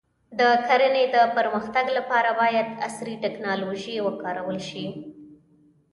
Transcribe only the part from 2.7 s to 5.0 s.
عصري ټکنالوژي وکارول شي.